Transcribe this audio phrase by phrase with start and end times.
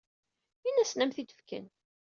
[0.67, 1.65] Ini-asen ad am-tent-id-fken.